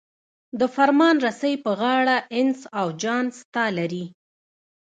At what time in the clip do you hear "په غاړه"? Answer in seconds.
1.63-2.15